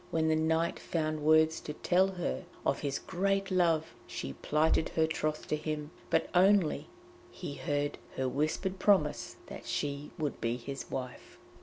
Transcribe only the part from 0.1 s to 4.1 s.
the knight found words to tell her of his great love,